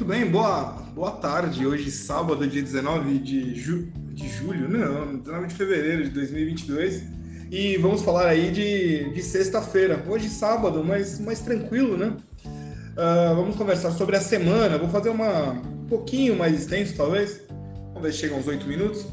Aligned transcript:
Muito 0.00 0.12
bem, 0.14 0.24
boa, 0.24 0.62
boa 0.94 1.10
tarde. 1.10 1.66
Hoje, 1.66 1.90
sábado, 1.90 2.46
dia 2.46 2.62
19 2.62 3.18
de, 3.18 3.54
ju, 3.54 3.92
de 4.14 4.30
julho, 4.30 4.66
não, 4.66 5.18
19 5.18 5.48
de 5.48 5.54
fevereiro 5.54 6.04
de 6.04 6.08
2022. 6.08 7.02
E 7.50 7.76
vamos 7.76 8.00
falar 8.00 8.28
aí 8.28 8.50
de, 8.50 9.12
de 9.12 9.22
sexta-feira. 9.22 10.02
Hoje, 10.08 10.30
sábado, 10.30 10.82
mas 10.82 11.20
mais 11.20 11.40
tranquilo, 11.40 11.98
né? 11.98 12.16
Uh, 12.46 13.34
vamos 13.36 13.56
conversar 13.56 13.90
sobre 13.90 14.16
a 14.16 14.22
semana. 14.22 14.78
Vou 14.78 14.88
fazer 14.88 15.10
uma 15.10 15.50
um 15.50 15.86
pouquinho 15.86 16.34
mais 16.34 16.58
extenso, 16.58 16.96
talvez. 16.96 17.42
Vamos 17.88 18.00
ver 18.00 18.12
se 18.14 18.20
chega 18.20 18.34
uns 18.34 18.46
8 18.46 18.66
minutos. 18.66 19.04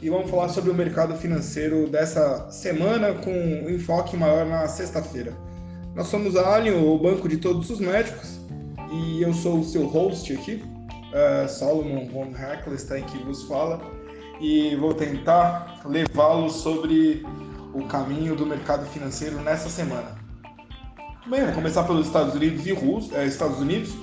E 0.00 0.08
vamos 0.08 0.30
falar 0.30 0.50
sobre 0.50 0.70
o 0.70 0.74
mercado 0.74 1.16
financeiro 1.16 1.88
dessa 1.88 2.48
semana 2.52 3.12
com 3.12 3.32
um 3.32 3.68
enfoque 3.68 4.16
maior 4.16 4.46
na 4.46 4.68
sexta-feira. 4.68 5.36
Nós 5.96 6.06
somos 6.06 6.36
a 6.36 6.54
Alien, 6.54 6.76
o 6.76 6.96
banco 6.96 7.28
de 7.28 7.38
todos 7.38 7.68
os 7.70 7.80
médicos, 7.80 8.37
e 8.90 9.22
eu 9.22 9.32
sou 9.34 9.60
o 9.60 9.64
seu 9.64 9.86
host 9.86 10.32
aqui, 10.32 10.62
uh, 11.12 11.48
Solomon 11.48 12.06
von 12.06 12.32
Heckelstein, 12.36 13.04
que 13.04 13.18
vos 13.18 13.44
fala, 13.44 13.80
e 14.40 14.76
vou 14.76 14.94
tentar 14.94 15.80
levá-lo 15.84 16.48
sobre 16.50 17.24
o 17.74 17.84
caminho 17.84 18.34
do 18.34 18.46
mercado 18.46 18.86
financeiro 18.86 19.40
nessa 19.40 19.68
semana. 19.68 20.16
Bem, 21.26 21.40
vamos 21.40 21.56
começar 21.56 21.84
pelos 21.84 22.06
Estados 22.06 22.34
Unidos 22.34 22.66
e 22.66 22.72
Rússia, 22.72 23.18
é, 23.18 23.26
Estados 23.26 23.58
Unidos, 23.58 23.94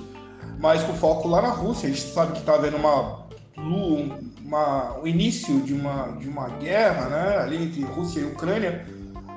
mas 0.60 0.82
com 0.84 0.94
foco 0.94 1.26
lá 1.26 1.42
na 1.42 1.48
Rússia. 1.48 1.88
A 1.88 1.92
gente 1.92 2.02
sabe 2.02 2.32
que 2.32 2.38
está 2.38 2.54
havendo 2.54 2.76
uma, 2.76 3.26
uma, 3.56 4.98
o 5.00 5.08
início 5.08 5.60
de 5.60 5.74
uma, 5.74 6.12
de 6.18 6.28
uma 6.28 6.48
guerra 6.50 7.08
né, 7.08 7.38
ali 7.38 7.64
entre 7.64 7.82
Rússia 7.82 8.20
e 8.20 8.24
Ucrânia. 8.24 8.86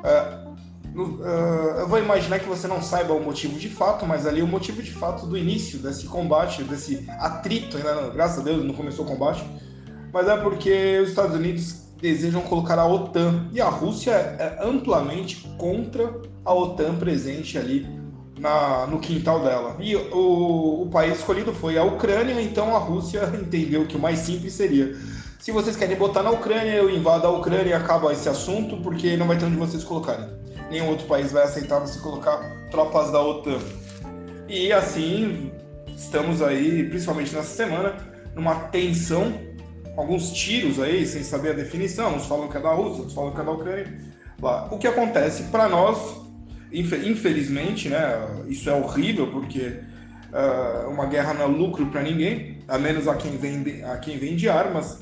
Uh, 0.04 0.39
eu 1.80 1.88
vou 1.88 2.00
imaginar 2.00 2.40
que 2.40 2.48
você 2.48 2.68
não 2.68 2.82
saiba 2.82 3.14
o 3.14 3.24
motivo 3.24 3.58
de 3.60 3.70
fato, 3.70 4.06
mas 4.06 4.26
ali 4.26 4.42
o 4.42 4.48
motivo 4.48 4.82
de 4.82 4.92
fato 4.92 5.26
do 5.26 5.38
início 5.38 5.80
desse 5.80 6.06
combate, 6.06 6.64
desse 6.64 7.06
atrito, 7.20 7.78
ainda, 7.78 8.10
graças 8.10 8.40
a 8.40 8.44
Deus 8.44 8.64
não 8.66 8.74
começou 8.74 9.06
o 9.06 9.08
combate, 9.08 9.44
mas 10.12 10.28
é 10.28 10.38
porque 10.38 11.00
os 11.02 11.10
Estados 11.10 11.36
Unidos 11.36 11.90
desejam 12.02 12.42
colocar 12.42 12.80
a 12.80 12.88
OTAN 12.88 13.50
e 13.52 13.60
a 13.60 13.70
Rússia 13.70 14.12
é 14.12 14.60
amplamente 14.62 15.48
contra 15.58 16.22
a 16.46 16.54
OTAN 16.54 16.96
presente 16.96 17.58
ali 17.58 17.88
na, 18.40 18.88
no 18.88 19.00
quintal 19.00 19.44
dela. 19.44 19.76
E 19.80 19.96
o, 19.96 20.84
o 20.84 20.90
país 20.92 21.18
escolhido 21.18 21.54
foi 21.54 21.78
a 21.78 21.84
Ucrânia, 21.84 22.42
então 22.42 22.76
a 22.76 22.80
Rússia 22.80 23.30
entendeu 23.40 23.86
que 23.86 23.98
o 23.98 24.00
mais 24.00 24.20
simples 24.20 24.54
seria 24.54 24.96
se 25.40 25.54
vocês 25.54 25.78
querem 25.78 25.96
botar 25.96 26.22
na 26.22 26.32
Ucrânia, 26.32 26.74
eu 26.74 26.90
invado 26.90 27.26
a 27.26 27.32
Ucrânia 27.32 27.70
e 27.70 27.74
acaba 27.74 28.12
esse 28.12 28.28
assunto, 28.28 28.76
porque 28.84 29.16
não 29.16 29.26
vai 29.26 29.38
ter 29.38 29.46
onde 29.46 29.56
vocês 29.56 29.86
colocarem 29.86 30.28
nenhum 30.70 30.88
outro 30.88 31.08
país 31.08 31.32
vai 31.32 31.44
aceitar 31.44 31.80
você 31.80 32.00
colocar 32.00 32.38
tropas 32.70 33.12
da 33.12 33.22
OTAN. 33.22 33.60
E 34.48 34.72
assim, 34.72 35.52
estamos 35.96 36.42
aí, 36.42 36.88
principalmente 36.90 37.36
nessa 37.36 37.56
semana, 37.56 37.96
numa 38.36 38.56
tensão, 38.56 39.34
alguns 39.98 40.32
tiros 40.32 40.80
aí, 40.80 41.06
sem 41.06 41.24
saber 41.24 41.50
a 41.50 41.54
definição, 41.54 42.16
uns 42.16 42.26
falam 42.26 42.48
que 42.48 42.58
é 42.58 42.62
da 42.62 42.72
Rússia, 42.72 43.00
outros 43.00 43.14
falam 43.14 43.34
que 43.34 43.42
é 43.42 43.44
da 43.44 43.52
Ucrânia. 43.52 44.10
O 44.72 44.78
que 44.78 44.88
acontece 44.88 45.44
para 45.44 45.68
nós, 45.68 46.16
infelizmente, 46.72 47.90
né, 47.90 48.46
isso 48.48 48.70
é 48.70 48.74
horrível, 48.74 49.28
porque 49.32 49.82
uh, 50.32 50.90
uma 50.90 51.06
guerra 51.08 51.34
não 51.34 51.44
é 51.44 51.48
lucro 51.48 51.86
para 51.88 52.02
ninguém, 52.02 52.60
a 52.68 52.78
menos 52.78 53.08
a 53.08 53.16
quem, 53.16 53.36
vende, 53.38 53.84
a 53.84 53.98
quem 53.98 54.18
vende 54.18 54.48
armas, 54.48 55.00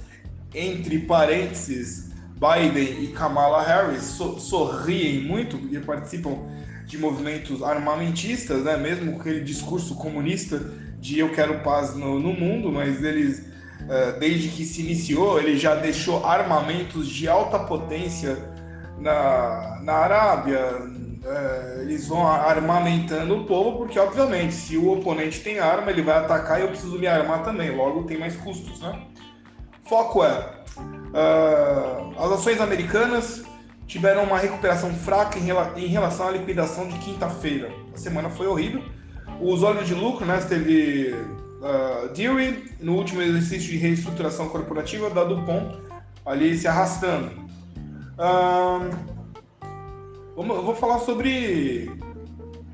entre 0.56 1.00
parênteses, 1.00 2.07
Biden 2.38 3.04
e 3.04 3.08
Kamala 3.08 3.64
Harris 3.64 4.04
so, 4.04 4.40
sorriem 4.40 5.22
muito 5.22 5.58
porque 5.58 5.80
participam 5.80 6.38
de 6.86 6.98
movimentos 6.98 7.64
armamentistas, 7.64 8.64
né? 8.64 8.78
mesmo 8.78 9.14
com 9.14 9.22
aquele 9.22 9.42
discurso 9.42 9.96
comunista 9.96 10.58
de 11.00 11.20
eu 11.20 11.32
quero 11.32 11.60
paz 11.60 11.96
no, 11.96 12.20
no 12.20 12.32
mundo, 12.32 12.72
mas 12.72 13.04
eles, 13.04 13.40
uh, 13.40 14.18
desde 14.20 14.50
que 14.50 14.64
se 14.64 14.82
iniciou, 14.82 15.40
ele 15.40 15.58
já 15.58 15.76
deixou 15.76 16.26
armamentos 16.26 17.08
de 17.08 17.28
alta 17.28 17.60
potência 17.60 18.38
na, 19.00 19.80
na 19.84 19.94
Arábia, 19.94 20.62
uh, 20.80 21.82
eles 21.82 22.08
vão 22.08 22.26
armamentando 22.26 23.36
o 23.36 23.46
povo, 23.46 23.80
porque 23.80 24.00
obviamente, 24.00 24.54
se 24.54 24.78
o 24.78 24.92
oponente 24.92 25.42
tem 25.42 25.60
arma, 25.60 25.92
ele 25.92 26.02
vai 26.02 26.18
atacar 26.18 26.60
e 26.60 26.64
eu 26.64 26.70
preciso 26.70 26.98
me 26.98 27.08
armar 27.08 27.44
também, 27.44 27.76
logo 27.76 28.04
tem 28.04 28.18
mais 28.18 28.36
custos, 28.38 28.80
né? 28.80 29.08
Foco 29.84 30.24
é 30.24 30.58
Uh, 31.08 32.22
as 32.22 32.32
ações 32.32 32.60
americanas 32.60 33.44
tiveram 33.88 34.24
uma 34.24 34.38
recuperação 34.38 34.94
fraca 34.94 35.40
em, 35.40 35.44
rela 35.44 35.74
em 35.78 35.88
relação 35.88 36.28
à 36.28 36.32
liquidação 36.32 36.88
de 36.88 36.98
quinta-feira. 37.00 37.72
A 37.94 37.98
semana 37.98 38.30
foi 38.30 38.48
horrível. 38.48 38.84
Os 39.40 39.64
olhos 39.64 39.88
de 39.88 39.94
lucro, 39.94 40.26
né, 40.26 40.40
teve 40.48 41.14
uh, 41.14 42.10
Dewey 42.14 42.72
no 42.80 42.96
último 42.96 43.22
exercício 43.22 43.72
de 43.72 43.78
reestruturação 43.78 44.50
corporativa 44.50 45.10
da 45.10 45.24
Dupont 45.24 45.80
ali 46.26 46.58
se 46.58 46.68
arrastando. 46.68 47.32
Uh, 48.18 48.90
eu 50.36 50.64
vou 50.64 50.76
falar 50.76 51.00
sobre 51.00 51.90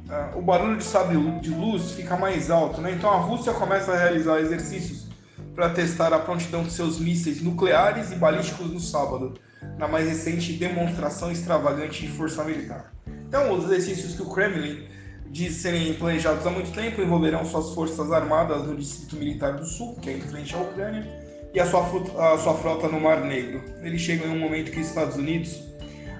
uh, 0.09 0.38
o 0.38 0.41
barulho 0.41 0.77
de 0.77 0.83
sabre 0.83 1.17
de 1.39 1.50
luz 1.51 1.91
fica 1.91 2.17
mais 2.17 2.50
alto, 2.50 2.81
né? 2.81 2.91
Então 2.91 3.09
a 3.11 3.17
Rússia 3.17 3.53
começa 3.53 3.91
a 3.91 3.97
realizar 3.97 4.39
exercícios 4.39 5.03
para 5.56 5.69
testar 5.69 6.14
a 6.14 6.19
prontidão 6.19 6.64
de 6.64 6.72
seus 6.72 7.00
mísseis 7.00 7.41
nucleares 7.41 8.12
e 8.12 8.16
balísticos 8.16 8.72
no 8.72 8.80
sábado, 8.80 9.34
na 9.78 9.88
mais 9.88 10.08
recente 10.08 10.53
demonstração 10.53 11.31
extravagante 11.31 12.02
de 12.02 12.12
força 12.12 12.44
militar. 12.44 12.94
Então, 13.28 13.52
os 13.53 13.66
exercícios 13.66 14.16
que 14.16 14.22
o 14.22 14.30
Kremlin 14.30 14.88
diz 15.30 15.56
serem 15.56 15.94
planejados 15.96 16.46
há 16.46 16.50
muito 16.52 16.72
tempo 16.72 17.02
envolverão 17.02 17.44
suas 17.44 17.74
forças 17.74 18.12
armadas 18.12 18.68
no 18.68 18.75
Distrito 18.75 19.16
Militar 19.16 19.53
do 19.53 19.66
Sul, 19.66 19.96
que 20.02 20.09
é 20.09 20.13
em 20.13 20.22
frente 20.22 20.53
à 20.56 20.59
Ucrânia, 20.59 21.08
e 21.53 21.59
a 21.59 21.66
sua, 21.66 21.81
a 22.34 22.38
sua 22.38 22.53
frota 22.56 22.88
no 22.88 23.00
Mar 23.00 23.22
Negro. 23.22 23.63
Eles 23.81 24.02
chegam 24.02 24.28
em 24.28 24.31
um 24.31 24.40
momento 24.40 24.72
que 24.72 24.80
os 24.80 24.88
Estados 24.88 25.16
Unidos 25.16 25.62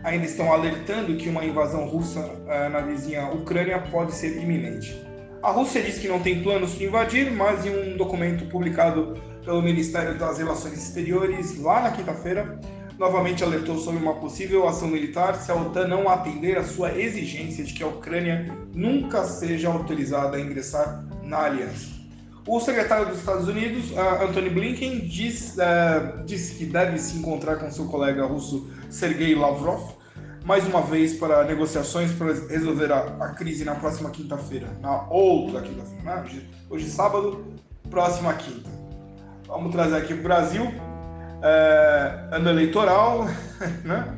ainda 0.04 0.26
estão 0.26 0.52
alertando 0.52 1.16
que 1.16 1.30
uma 1.30 1.46
invasão 1.46 1.88
russa 1.88 2.20
uh, 2.20 2.70
na 2.72 2.82
vizinha 2.82 3.30
Ucrânia 3.30 3.80
pode 3.80 4.14
ser 4.14 4.38
iminente. 4.42 5.13
A 5.44 5.52
Rússia 5.52 5.82
diz 5.82 6.00
que 6.00 6.08
não 6.08 6.22
tem 6.22 6.42
planos 6.42 6.78
de 6.78 6.86
invadir, 6.86 7.30
mas 7.30 7.66
em 7.66 7.70
um 7.70 7.98
documento 7.98 8.46
publicado 8.46 9.22
pelo 9.44 9.62
Ministério 9.62 10.18
das 10.18 10.38
Relações 10.38 10.78
Exteriores 10.78 11.60
lá 11.60 11.82
na 11.82 11.92
quinta-feira, 11.92 12.62
novamente 12.98 13.44
alertou 13.44 13.78
sobre 13.78 14.02
uma 14.02 14.14
possível 14.14 14.66
ação 14.66 14.88
militar 14.88 15.36
se 15.36 15.52
a 15.52 15.56
OTAN 15.56 15.90
não 15.90 16.08
atender 16.08 16.58
a 16.58 16.64
sua 16.64 16.98
exigência 16.98 17.62
de 17.66 17.74
que 17.74 17.84
a 17.84 17.88
Ucrânia 17.88 18.58
nunca 18.74 19.26
seja 19.26 19.68
autorizada 19.68 20.38
a 20.38 20.40
ingressar 20.40 21.04
na 21.22 21.40
aliança. 21.40 21.92
O 22.48 22.62
secretário 22.62 23.08
dos 23.08 23.20
Estados 23.20 23.46
Unidos, 23.50 23.92
Antony 24.22 24.50
Blinken, 24.50 25.00
diz, 25.02 25.58
uh, 25.58 26.24
disse 26.24 26.56
que 26.56 26.66
deve 26.66 26.98
se 26.98 27.18
encontrar 27.18 27.58
com 27.58 27.70
seu 27.70 27.86
colega 27.88 28.26
russo 28.26 28.70
Sergei 28.90 29.36
Lavrov 29.36 30.03
mais 30.44 30.68
uma 30.68 30.82
vez 30.82 31.14
para 31.14 31.46
negociações 31.46 32.12
para 32.12 32.28
resolver 32.28 32.92
a, 32.92 33.00
a 33.20 33.30
crise 33.30 33.64
na 33.64 33.76
próxima 33.76 34.10
quinta-feira, 34.10 34.68
na 34.82 35.08
outra 35.10 35.62
quinta-feira, 35.62 36.04
né? 36.04 36.24
hoje, 36.70 36.90
sábado, 36.90 37.46
próxima 37.90 38.34
quinta. 38.34 38.70
Vamos 39.48 39.72
trazer 39.72 39.98
aqui 39.98 40.14
para 40.14 40.20
o 40.20 40.24
Brasil, 40.24 40.74
é, 41.42 42.28
ano 42.32 42.50
eleitoral, 42.50 43.26
né? 43.86 44.18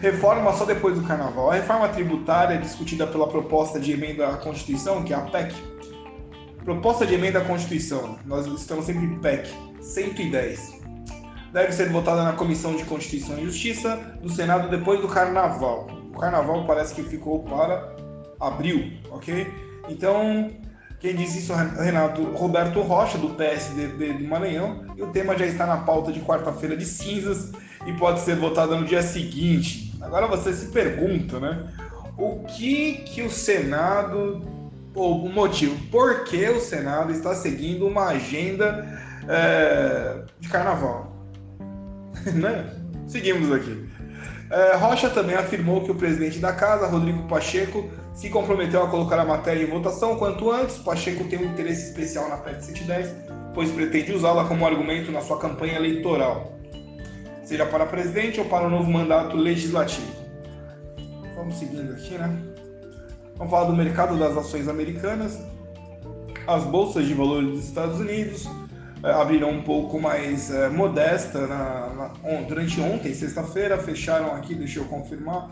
reforma 0.00 0.52
só 0.52 0.64
depois 0.64 0.98
do 0.98 1.06
carnaval. 1.06 1.50
A 1.50 1.54
reforma 1.54 1.88
tributária 1.88 2.58
discutida 2.58 3.06
pela 3.06 3.28
proposta 3.28 3.78
de 3.78 3.92
emenda 3.92 4.28
à 4.28 4.36
Constituição, 4.36 5.04
que 5.04 5.12
é 5.12 5.16
a 5.16 5.20
PEC. 5.20 5.54
Proposta 6.64 7.06
de 7.06 7.14
emenda 7.14 7.38
à 7.38 7.44
Constituição, 7.44 8.18
nós 8.24 8.46
estamos 8.46 8.84
sempre 8.84 9.04
em 9.04 9.18
PEC, 9.20 9.48
110 9.80 10.81
deve 11.52 11.72
ser 11.72 11.90
votada 11.90 12.24
na 12.24 12.32
Comissão 12.32 12.74
de 12.74 12.84
Constituição 12.84 13.38
e 13.38 13.44
Justiça 13.44 13.96
do 14.20 14.30
Senado 14.30 14.68
depois 14.68 15.00
do 15.00 15.08
Carnaval. 15.08 15.86
O 16.14 16.18
Carnaval 16.18 16.64
parece 16.66 16.94
que 16.94 17.02
ficou 17.02 17.40
para 17.44 17.94
abril, 18.40 18.92
ok? 19.10 19.46
Então, 19.88 20.50
quem 20.98 21.14
disse 21.14 21.40
isso 21.40 21.52
é 21.52 21.84
Renato 21.84 22.22
Roberto 22.32 22.80
Rocha, 22.80 23.18
do 23.18 23.30
PSDB 23.30 24.14
do 24.14 24.24
Maranhão, 24.24 24.86
e 24.96 25.02
o 25.02 25.08
tema 25.08 25.36
já 25.36 25.46
está 25.46 25.66
na 25.66 25.78
pauta 25.78 26.10
de 26.10 26.20
quarta-feira 26.20 26.76
de 26.76 26.86
cinzas 26.86 27.52
e 27.86 27.92
pode 27.92 28.20
ser 28.20 28.36
votado 28.36 28.76
no 28.76 28.86
dia 28.86 29.02
seguinte. 29.02 29.92
Agora 30.00 30.26
você 30.26 30.52
se 30.52 30.66
pergunta, 30.66 31.38
né? 31.38 31.66
O 32.16 32.44
que 32.44 32.94
que 33.04 33.22
o 33.22 33.30
Senado, 33.30 34.42
ou 34.94 35.24
o 35.24 35.32
motivo, 35.32 35.76
por 35.90 36.24
que 36.24 36.48
o 36.48 36.60
Senado 36.60 37.12
está 37.12 37.34
seguindo 37.34 37.86
uma 37.86 38.08
agenda 38.08 38.86
é, 39.28 40.22
de 40.38 40.48
carnaval? 40.48 41.11
né? 42.34 42.70
Seguimos 43.08 43.52
aqui. 43.52 43.88
É, 44.50 44.76
Rocha 44.76 45.08
também 45.08 45.34
afirmou 45.34 45.82
que 45.82 45.90
o 45.90 45.94
presidente 45.94 46.38
da 46.38 46.52
casa, 46.52 46.86
Rodrigo 46.86 47.26
Pacheco, 47.26 47.88
se 48.14 48.28
comprometeu 48.28 48.82
a 48.82 48.88
colocar 48.88 49.18
a 49.18 49.24
matéria 49.24 49.62
em 49.62 49.66
votação 49.66 50.16
quanto 50.16 50.50
antes. 50.50 50.76
Pacheco 50.76 51.24
tem 51.24 51.38
um 51.38 51.46
interesse 51.46 51.88
especial 51.88 52.28
na 52.28 52.36
PEC 52.36 52.62
110, 52.62 53.14
pois 53.54 53.70
pretende 53.70 54.12
usá-la 54.12 54.44
como 54.44 54.66
argumento 54.66 55.10
na 55.10 55.22
sua 55.22 55.38
campanha 55.38 55.76
eleitoral, 55.76 56.58
seja 57.44 57.64
para 57.64 57.86
presidente 57.86 58.40
ou 58.40 58.46
para 58.46 58.66
o 58.66 58.70
novo 58.70 58.90
mandato 58.90 59.36
legislativo. 59.36 60.12
Vamos 61.34 61.58
seguindo 61.58 61.92
aqui, 61.92 62.18
né? 62.18 62.38
Vamos 63.36 63.50
falar 63.50 63.64
do 63.64 63.74
mercado 63.74 64.18
das 64.18 64.36
ações 64.36 64.68
americanas. 64.68 65.40
As 66.46 66.64
bolsas 66.64 67.06
de 67.06 67.14
valores 67.14 67.50
dos 67.50 67.64
Estados 67.64 67.98
Unidos 67.98 68.46
abriram 69.02 69.50
um 69.50 69.62
pouco 69.62 70.00
mais 70.00 70.50
é, 70.50 70.68
modesta 70.68 71.46
na, 71.46 71.88
na, 71.94 72.40
durante 72.46 72.80
ontem, 72.80 73.12
sexta-feira, 73.12 73.78
fecharam 73.78 74.34
aqui, 74.34 74.54
deixa 74.54 74.78
eu 74.78 74.84
confirmar, 74.84 75.50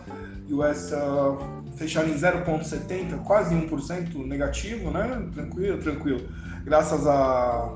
US 0.49 0.93
uh, 0.93 1.39
fecharam 1.77 2.09
em 2.09 2.15
0,70, 2.15 3.23
quase 3.25 3.55
1% 3.55 4.27
negativo, 4.27 4.91
né? 4.91 5.29
Tranquilo, 5.33 5.79
tranquilo. 5.79 6.29
Graças 6.65 7.07
a, 7.07 7.73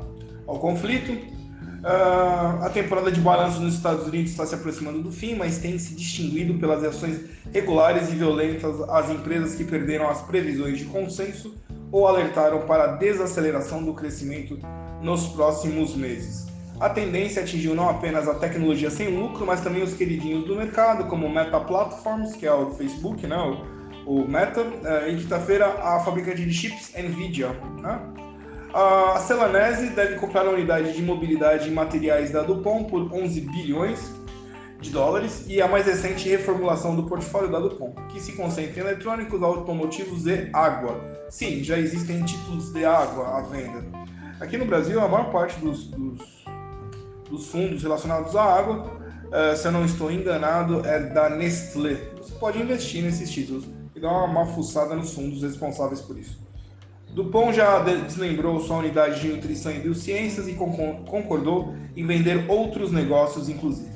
ao 0.47 0.59
conflito. 0.59 1.13
Uh, 1.13 2.65
a 2.65 2.71
temporada 2.73 3.13
de 3.13 3.21
balanço 3.21 3.61
nos 3.61 3.75
Estados 3.75 4.07
Unidos 4.07 4.31
está 4.31 4.47
se 4.47 4.55
aproximando 4.55 5.03
do 5.03 5.13
fim, 5.13 5.35
mas 5.35 5.59
tem 5.59 5.79
se 5.79 5.95
distinguido 5.95 6.55
pelas 6.55 6.83
ações 6.83 7.21
regulares 7.53 8.11
e 8.11 8.17
violentas 8.17 8.81
às 8.89 9.11
empresas 9.11 9.55
que 9.55 9.65
perderam 9.65 10.09
as 10.09 10.23
previsões 10.23 10.79
de 10.79 10.87
consenso 10.87 11.55
ou 11.93 12.09
alertaram 12.09 12.67
para 12.67 12.85
a 12.85 12.97
desaceleração 12.97 13.85
do 13.85 13.93
crescimento 13.93 14.59
nos 15.03 15.27
próximos 15.29 15.95
meses. 15.95 16.47
A 16.81 16.89
tendência 16.89 17.43
atingiu 17.43 17.75
não 17.75 17.89
apenas 17.89 18.27
a 18.27 18.35
tecnologia 18.35 18.91
sem 18.91 19.09
lucro, 19.09 19.47
mas 19.47 19.61
também 19.61 19.83
os 19.83 19.95
queridinhos 19.95 20.45
do 20.45 20.57
mercado, 20.57 21.09
como 21.09 21.29
Meta 21.29 21.61
Platforms, 21.61 22.35
que 22.35 22.47
é 22.47 22.53
o 22.53 22.73
Facebook, 22.73 23.27
né, 23.27 23.37
o, 24.07 24.23
o 24.23 24.29
Meta, 24.29 24.61
eh, 24.85 25.13
em 25.13 25.17
quinta-feira 25.17 25.67
a 25.67 26.01
fabricante 26.01 26.45
de 26.45 26.53
chips 26.53 26.93
Nvidia. 26.99 27.51
Né? 27.81 28.01
A 28.75 29.21
Celanese 29.21 29.91
deve 29.91 30.17
comprar 30.17 30.47
a 30.47 30.51
unidade 30.51 30.93
de 30.95 31.01
mobilidade 31.01 31.69
e 31.69 31.73
materiais 31.73 32.33
da 32.33 32.43
Dupont 32.43 32.91
por 32.91 33.13
11 33.15 33.41
bilhões 33.43 34.13
de 34.81 34.91
dólares 34.91 35.45
e 35.47 35.63
a 35.63 35.69
mais 35.69 35.87
recente 35.87 36.29
reformulação 36.29 36.97
do 36.97 37.05
portfólio 37.05 37.51
da 37.53 37.61
Dupont, 37.61 37.95
que 38.09 38.21
se 38.21 38.33
concentra 38.33 38.81
em 38.81 38.85
eletrônicos, 38.85 39.41
automotivos 39.45 40.27
e 40.27 40.51
água. 40.53 41.01
Sim, 41.31 41.63
já 41.63 41.79
existem 41.79 42.25
títulos 42.25 42.73
de 42.73 42.85
água 42.85 43.39
à 43.39 43.43
venda. 43.43 43.85
Aqui 44.45 44.59
no 44.59 44.67
Brasil, 44.67 45.01
a 45.01 45.09
maior 45.09 45.31
parte 45.31 45.59
dos, 45.59 45.87
dos, 45.87 46.45
dos 47.31 47.47
fundos 47.47 47.83
relacionados 47.83 48.37
à 48.37 48.43
água, 48.43 48.91
uh, 49.25 49.57
se 49.57 49.67
eu 49.67 49.73
não 49.73 49.87
estou 49.87 50.13
enganado, 50.13 50.85
é 50.85 51.01
da 51.01 51.31
Nestlé. 51.31 51.97
Você 52.19 52.35
pode 52.35 52.61
investir 52.61 53.03
nesses 53.03 53.31
títulos 53.31 53.65
e 53.97 54.01
dar 54.01 54.13
uma 54.25 54.45
fuçada 54.45 54.95
nos 54.95 55.15
fundos 55.15 55.43
responsáveis 55.43 56.03
por 56.03 56.19
isso. 56.19 56.39
Dupont 57.15 57.57
já 57.57 57.79
deslembrou 57.79 58.61
sua 58.61 58.77
unidade 58.77 59.19
de 59.23 59.29
nutrição 59.29 59.73
e 59.73 59.79
biociências 59.79 60.47
e 60.47 60.53
concordou 60.53 61.75
em 61.97 62.07
vender 62.07 62.45
outros 62.47 62.93
negócios, 62.93 63.49
inclusive. 63.49 63.95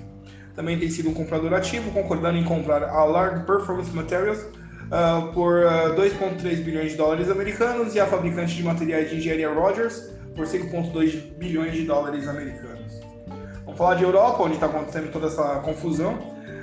Também 0.54 0.78
tem 0.78 0.88
sido 0.88 1.10
um 1.10 1.14
comprador 1.14 1.52
ativo, 1.52 1.90
concordando 1.90 2.38
em 2.38 2.44
comprar 2.44 2.84
a 2.84 3.04
Large 3.04 3.44
Performance 3.44 3.94
Materials 3.94 4.38
uh, 4.40 5.30
por 5.34 5.62
uh, 5.62 5.68
ah, 5.68 5.94
2,3 5.94 6.64
bilhões 6.64 6.92
de 6.92 6.96
dólares 6.96 7.28
americanos 7.28 7.94
e 7.94 8.00
a 8.00 8.06
fabricante 8.06 8.56
de 8.56 8.62
materiais 8.62 9.10
de 9.10 9.16
engenharia 9.16 9.52
Rogers 9.52 10.16
por 10.38 10.46
5,2 10.46 11.36
bilhões 11.36 11.72
de 11.72 11.82
dólares 11.82 12.28
americanos. 12.28 13.00
Vamos 13.64 13.76
falar 13.76 13.96
de 13.96 14.04
Europa, 14.04 14.44
onde 14.44 14.54
está 14.54 14.66
acontecendo 14.66 15.10
toda 15.10 15.26
essa 15.26 15.42
confusão. 15.64 16.16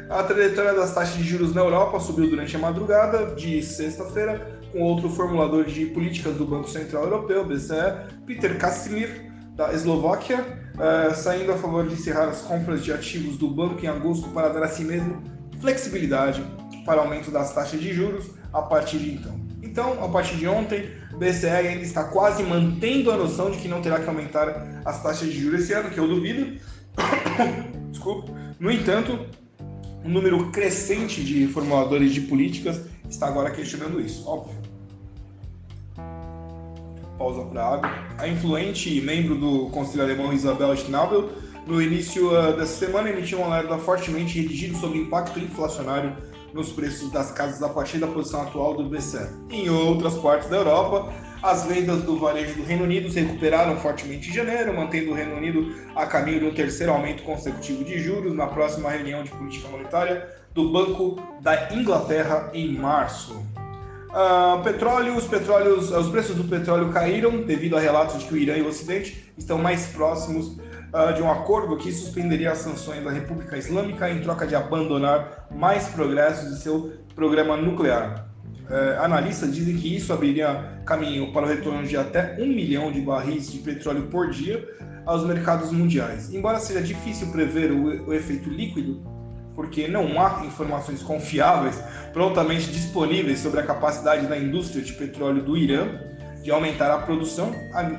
A 0.10 0.24
trajetória 0.24 0.74
das 0.74 0.94
taxas 0.94 1.18
de 1.18 1.24
juros 1.24 1.54
na 1.54 1.60
Europa 1.60 2.00
subiu 2.00 2.30
durante 2.30 2.56
a 2.56 2.60
madrugada 2.60 3.36
de 3.36 3.62
sexta-feira, 3.62 4.60
com 4.72 4.81
outro 4.81 5.10
formulador 5.10 5.66
de 5.66 5.88
políticas 5.88 6.36
do 6.36 6.45
Banco 6.45 6.69
Central 6.69 7.04
Europeu, 7.04 7.45
BCE, 7.45 7.75
Peter 8.25 8.57
Kassimir, 8.57 9.30
da 9.56 9.74
Eslováquia, 9.74 10.39
uh, 10.39 11.13
saindo 11.13 11.51
a 11.51 11.57
favor 11.57 11.86
de 11.86 11.95
encerrar 11.95 12.30
as 12.30 12.42
compras 12.42 12.81
de 12.81 12.94
ativos 12.94 13.38
do 13.38 13.50
banco 13.50 13.83
em 13.83 13.88
agosto 13.88 14.30
para 14.30 14.50
dar 14.50 14.63
a 14.63 14.68
si 14.69 14.86
mesmo 14.86 15.22
flexibilidade 15.60 16.42
para 16.86 17.01
aumento 17.01 17.30
das 17.30 17.54
taxas 17.54 17.80
de 17.80 17.94
juros 17.94 18.25
a 18.54 18.62
partir 18.62 19.00
de 19.00 19.16
então. 19.16 19.45
Então, 19.62 20.04
a 20.04 20.07
partir 20.07 20.38
de 20.38 20.48
ontem, 20.48 20.89
o 21.15 21.17
BCE 21.17 21.47
ainda 21.47 21.83
está 21.83 22.03
quase 22.03 22.44
mantendo 22.44 23.09
a 23.09 23.15
noção 23.15 23.50
de 23.50 23.57
que 23.57 23.69
não 23.69 23.81
terá 23.81 24.00
que 24.00 24.07
aumentar 24.07 24.81
as 24.83 25.01
taxas 25.01 25.29
de 25.29 25.39
juros 25.39 25.62
esse 25.62 25.73
ano, 25.73 25.89
que 25.89 25.97
eu 25.97 26.07
duvido. 26.07 26.59
Desculpa. 27.89 28.33
No 28.59 28.69
entanto, 28.69 29.17
um 30.03 30.09
número 30.09 30.51
crescente 30.51 31.23
de 31.23 31.47
formuladores 31.47 32.13
de 32.13 32.21
políticas 32.21 32.81
está 33.09 33.27
agora 33.27 33.50
questionando 33.51 34.01
isso, 34.01 34.27
óbvio. 34.27 34.56
Pausa 37.17 37.45
para 37.45 37.65
água. 37.65 37.89
A 38.17 38.27
influente 38.27 39.00
membro 39.00 39.35
do 39.35 39.69
Conselho 39.69 40.03
Alemão 40.03 40.33
Isabel 40.33 40.75
Schnabel, 40.75 41.29
no 41.65 41.81
início 41.81 42.27
uh, 42.27 42.57
dessa 42.57 42.85
semana, 42.85 43.09
emitiu 43.09 43.39
um 43.39 43.45
alerta 43.45 43.77
fortemente 43.77 44.41
redigido 44.41 44.77
sobre 44.77 45.00
o 45.00 45.01
impacto 45.03 45.39
inflacionário 45.39 46.13
nos 46.56 46.72
preços 46.72 47.12
das 47.12 47.31
casas 47.31 47.62
a 47.62 47.68
partir 47.68 47.98
da 47.98 48.07
posição 48.07 48.42
atual 48.42 48.75
do 48.75 48.86
BCE. 48.86 49.28
Em 49.50 49.69
outras 49.69 50.16
partes 50.16 50.50
da 50.50 50.56
Europa, 50.56 51.13
as 51.44 51.66
vendas 51.66 52.02
do 52.04 52.18
varejo 52.18 52.56
do 52.56 52.63
Reino 52.63 52.86
Unido 52.86 53.12
se 53.12 53.19
recuperaram 53.19 53.75
fortemente 53.78 54.30
em 54.30 54.34
janeiro, 54.34 54.74
mantendo 54.74 55.12
o 55.12 55.13
Reino 55.13 55.36
Unido 55.36 55.75
a 55.94 56.07
caminho 56.07 56.40
de 56.40 56.46
um 56.46 56.54
terceiro 56.54 56.94
aumento 56.94 57.24
consecutivo 57.24 57.84
de 57.84 58.00
juros 58.00 58.34
na 58.34 58.48
próxima 58.48 58.90
reunião 58.90 59.22
de 59.22 59.31
política 59.31 59.68
monetária 59.68 60.30
do 60.54 60.72
Banco 60.72 61.22
da 61.42 61.74
Inglaterra 61.74 62.50
em 62.54 62.74
março. 62.74 63.34
Uh, 63.34 64.63
petróleo, 64.63 65.18
os, 65.18 65.25
petróleos, 65.25 65.92
os 65.92 66.08
preços 66.08 66.38
do 66.38 66.46
petróleo 66.46 66.90
caíram 66.90 67.42
devido 67.42 67.75
a 67.75 67.81
relatos 67.81 68.18
de 68.18 68.25
que 68.25 68.34
o 68.34 68.38
Irã 68.38 68.56
e 68.56 68.62
o 68.62 68.69
Ocidente 68.69 69.30
estão 69.38 69.58
mais 69.58 69.88
próximos 69.88 70.56
uh, 70.95 71.13
de 71.13 71.21
um 71.21 71.30
acordo 71.30 71.75
que 71.75 71.92
suspenderia 71.92 72.51
as 72.51 72.59
sanções 72.59 73.03
da 73.03 73.12
República 73.12 73.57
Islâmica 73.57 74.09
em 74.09 74.21
troca 74.21 74.47
de 74.47 74.56
abandonar 74.56 75.47
mais 75.51 75.89
progressos 75.89 76.56
de 76.56 76.62
seu 76.62 76.94
programa 77.13 77.57
nuclear. 77.57 78.30
Uh, 78.69 79.03
analistas 79.03 79.53
dizem 79.53 79.75
que 79.75 79.94
isso 79.94 80.12
abriria 80.13 80.80
caminho 80.86 81.31
para 81.33 81.45
o 81.45 81.50
retorno 81.50 81.86
de 81.86 81.97
até 81.97 82.38
um 82.39 82.47
milhão 82.47 82.92
de 82.92 83.01
barris 83.01 83.51
de 83.51 83.59
petróleo 83.59 84.03
por 84.03 84.30
dia 84.31 84.65
aos 85.06 85.24
mercados 85.24 85.71
mundiais. 85.71 86.33
Embora 86.33 86.59
seja 86.59 86.81
difícil 86.81 87.27
prever 87.27 87.71
o, 87.71 88.07
o 88.07 88.13
efeito 88.13 88.50
líquido, 88.50 89.03
porque 89.53 89.88
não 89.88 90.19
há 90.19 90.44
informações 90.45 91.03
confiáveis 91.03 91.81
prontamente 92.12 92.71
disponíveis 92.71 93.39
sobre 93.39 93.59
a 93.59 93.63
capacidade 93.63 94.25
da 94.25 94.38
indústria 94.38 94.81
de 94.81 94.94
petróleo 94.94 95.44
do 95.44 95.56
Irã 95.56 96.00
de 96.45 96.51
aumentar 96.51 96.89
a 96.92 97.00
produção 97.00 97.51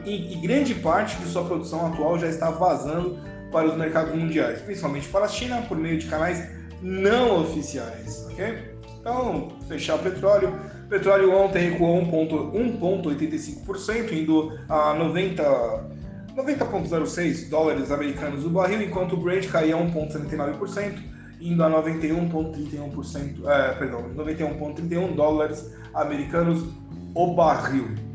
e 0.05 0.37
grande 0.37 0.77
parte 0.77 1.17
de 1.17 1.27
sua 1.27 1.45
produção 1.45 1.85
atual 1.85 2.17
já 2.17 2.29
está 2.29 2.49
vazando 2.49 3.19
para 3.51 3.67
os 3.67 3.77
mercados 3.77 4.15
mundiais, 4.15 4.61
principalmente 4.61 5.09
para 5.09 5.25
a 5.25 5.29
China 5.29 5.63
por 5.63 5.77
meio 5.77 5.99
de 5.99 6.07
canais 6.07 6.49
não 6.81 7.43
oficiais, 7.43 8.25
ok? 8.31 8.77
Então, 9.01 9.49
fechar 9.67 9.97
o 9.97 9.99
petróleo. 9.99 10.55
O 10.85 10.89
petróleo 10.89 11.37
ontem 11.37 11.71
recuou 11.71 12.01
1,85%, 12.01 14.13
indo 14.13 14.57
a 14.69 14.95
90 14.95 15.97
90,06 16.37 17.49
dólares 17.49 17.91
americanos 17.91 18.45
o 18.45 18.51
barril, 18.51 18.81
enquanto 18.81 19.15
o 19.15 19.17
Brent 19.17 19.49
caía 19.49 19.77
1,79%, 19.77 21.01
indo 21.41 21.65
a 21.65 21.83
91,31%, 21.83 23.45
é, 23.49 23.73
perdão, 23.73 24.05
91,31 24.15 25.17
dólares 25.17 25.75
americanos 25.93 26.65
o 27.13 27.35
barril. 27.35 28.06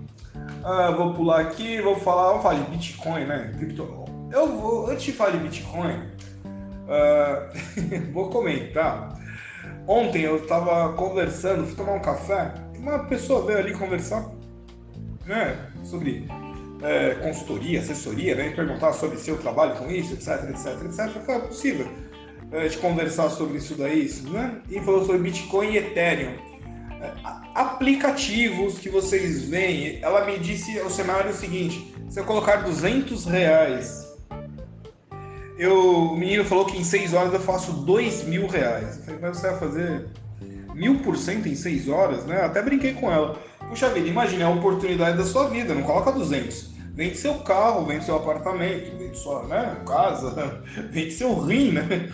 Ah, 0.64 0.92
vou 0.92 1.14
pular 1.14 1.42
aqui, 1.42 1.82
vou 1.82 1.96
falar, 1.96 2.30
vamos 2.30 2.44
falar 2.44 2.60
de 2.60 2.70
Bitcoin, 2.70 3.26
né? 3.26 3.52
Cripto... 3.58 4.06
Eu 4.32 4.48
vou, 4.48 4.90
antes 4.90 5.04
de 5.04 5.12
falar 5.12 5.32
de 5.32 5.40
Bitcoin, 5.40 5.96
uh, 6.86 8.12
vou 8.14 8.30
comentar. 8.30 9.20
Ontem 9.88 10.22
eu 10.22 10.38
estava 10.38 10.94
conversando, 10.94 11.66
fui 11.66 11.76
tomar 11.76 11.94
um 11.94 12.02
café, 12.02 12.54
uma 12.78 13.00
pessoa 13.06 13.44
veio 13.46 13.58
ali 13.58 13.74
conversar, 13.74 14.30
né, 15.26 15.58
sobre 15.84 16.28
é, 16.84 17.16
consultoria, 17.16 17.80
assessoria, 17.80 18.36
né, 18.36 18.52
perguntar 18.52 18.94
sobre 18.94 19.18
seu 19.18 19.38
trabalho 19.38 19.76
com 19.76 19.90
isso, 19.90 20.14
etc, 20.14 20.50
etc, 20.50 20.86
etc. 20.86 21.30
É 21.30 21.40
possível 21.40 21.88
é, 22.52 22.68
de 22.68 22.78
conversar 22.78 23.30
sobre 23.30 23.58
isso 23.58 23.76
daí, 23.76 24.10
né? 24.30 24.62
E 24.70 24.80
falou 24.80 25.04
sobre 25.06 25.22
Bitcoin 25.22 25.72
e 25.72 25.78
Ethereum 25.78 26.51
aplicativos 27.56 28.78
que 28.80 28.90
vocês 28.90 29.44
veem. 29.44 30.00
Ela 30.02 30.26
me 30.26 30.38
disse 30.38 30.80
o 30.82 30.90
cenário 30.90 31.34
seguinte: 31.34 31.94
se 32.10 32.20
eu 32.20 32.26
colocar 32.26 32.58
200 32.58 33.26
reais, 33.26 34.12
eu, 35.58 36.12
o 36.12 36.18
menino 36.18 36.44
falou 36.44 36.66
que 36.66 36.78
em 36.78 36.84
6 36.84 37.14
horas 37.14 37.34
eu 37.34 37.40
faço 37.40 37.72
2 37.72 38.24
mil 38.24 38.48
reais. 38.48 38.98
Eu 38.98 39.04
falei, 39.04 39.20
mas 39.22 39.38
você 39.38 39.48
vai 39.50 39.60
fazer 39.60 40.10
mil 40.74 41.00
por 41.00 41.18
cento 41.18 41.48
em 41.48 41.56
6 41.56 41.88
horas, 41.90 42.26
né? 42.26 42.42
Até 42.42 42.62
brinquei 42.62 42.94
com 42.94 43.12
ela. 43.12 43.38
Puxa 43.70 43.90
vida, 43.90 44.08
imagine 44.08 44.44
a 44.44 44.50
oportunidade 44.50 45.18
da 45.18 45.24
sua 45.24 45.48
vida, 45.50 45.76
não 45.76 45.84
coloca 45.84 46.12
200. 46.12 46.72
Vende 46.94 47.18
seu 47.18 47.36
carro, 47.36 47.86
vende 47.86 48.04
seu 48.04 48.18
apartamento, 48.18 48.98
vende 48.98 49.18
sua 49.18 49.44
né, 49.44 49.78
casa, 49.88 50.62
vende 50.92 51.12
seu 51.12 51.40
rim, 51.40 51.72
né? 51.72 52.10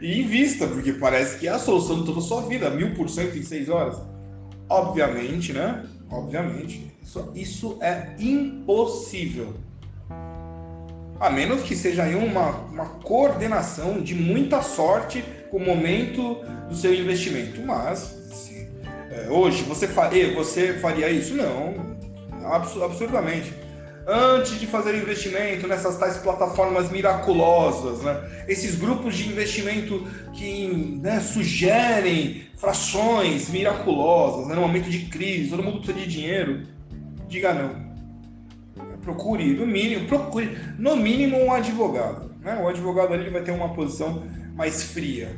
E 0.00 0.20
invista, 0.20 0.66
porque 0.66 0.92
parece 0.92 1.38
que 1.38 1.48
é 1.48 1.50
a 1.50 1.58
solução 1.58 2.00
de 2.00 2.06
toda 2.06 2.18
a 2.18 2.22
sua 2.22 2.42
vida, 2.42 2.68
mil 2.70 2.94
por 2.94 3.08
cento 3.08 3.38
em 3.38 3.42
6 3.42 3.68
horas. 3.68 3.96
Obviamente, 4.68 5.52
né? 5.52 5.84
Obviamente, 6.10 6.92
isso, 7.02 7.32
isso 7.34 7.78
é 7.80 8.14
impossível. 8.18 9.54
A 11.20 11.30
menos 11.30 11.62
que 11.62 11.74
seja 11.74 12.04
aí 12.04 12.14
uma, 12.14 12.50
uma 12.50 12.86
coordenação 12.86 14.00
de 14.00 14.14
muita 14.14 14.62
sorte 14.62 15.24
com 15.50 15.56
o 15.56 15.64
momento 15.64 16.36
do 16.68 16.76
seu 16.76 16.94
investimento. 16.94 17.60
Mas, 17.62 17.98
se, 18.32 18.68
é, 19.10 19.28
hoje, 19.28 19.62
você 19.64 19.88
faria, 19.88 20.34
você 20.34 20.74
faria 20.74 21.10
isso? 21.10 21.34
Não, 21.34 21.96
absurdamente. 22.52 23.52
Antes 24.08 24.58
de 24.58 24.66
fazer 24.66 24.96
investimento 24.96 25.66
nessas 25.66 25.98
tais 25.98 26.16
plataformas 26.16 26.90
miraculosas, 26.90 28.00
né? 28.00 28.46
esses 28.48 28.74
grupos 28.74 29.14
de 29.14 29.28
investimento 29.28 30.02
que 30.32 30.98
né, 31.02 31.20
sugerem 31.20 32.46
frações 32.56 33.50
miraculosas, 33.50 34.48
né? 34.48 34.54
no 34.54 34.62
momento 34.62 34.88
de 34.88 35.00
crise, 35.00 35.50
todo 35.50 35.62
mundo 35.62 35.80
precisa 35.80 35.98
de 35.98 36.06
dinheiro, 36.06 36.62
diga 37.28 37.52
não. 37.52 37.86
Procure, 39.02 39.54
no 39.54 39.66
mínimo, 39.66 40.06
procure, 40.06 40.56
no 40.78 40.96
mínimo 40.96 41.36
um 41.36 41.52
advogado. 41.52 42.34
Né? 42.40 42.58
O 42.62 42.66
advogado 42.66 43.12
ali 43.12 43.28
vai 43.28 43.42
ter 43.42 43.50
uma 43.50 43.74
posição 43.74 44.22
mais 44.54 44.84
fria. 44.84 45.36